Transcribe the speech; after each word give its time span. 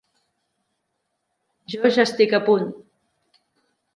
Jo 1.75 1.91
ja 1.97 2.05
estic 2.07 2.33
a 2.37 2.41
punt. 2.47 2.67